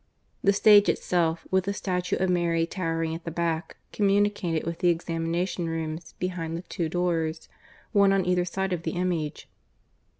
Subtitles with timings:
[0.43, 4.89] The stage itself, with a statue of Mary towering at the back, communicated with the
[4.89, 7.47] examination rooms behind the two doors,
[7.91, 9.47] one on either side of the image.